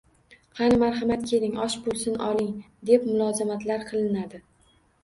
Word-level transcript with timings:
“Qani, 0.59 0.79
marhamat, 0.83 1.27
keling!”, 1.33 1.53
“Osh 1.67 1.77
bo‘lsin, 1.89 2.17
oling!” 2.31 2.51
deb 2.93 3.07
mulozamatlar 3.13 3.89
qilinadi. 3.93 4.47